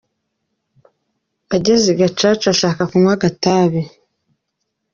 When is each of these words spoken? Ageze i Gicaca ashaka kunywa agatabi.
Ageze 1.55 1.85
i 1.91 1.97
Gicaca 1.99 2.47
ashaka 2.53 2.81
kunywa 2.89 3.11
agatabi. 3.17 3.81